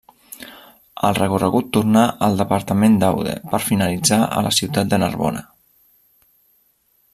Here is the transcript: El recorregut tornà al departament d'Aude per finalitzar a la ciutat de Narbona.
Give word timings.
El 1.09 1.17
recorregut 1.17 1.67
tornà 1.77 2.05
al 2.29 2.39
departament 2.39 2.97
d'Aude 3.03 3.35
per 3.53 3.61
finalitzar 3.67 4.19
a 4.39 4.43
la 4.49 4.55
ciutat 4.61 4.93
de 4.95 5.03
Narbona. 5.05 5.47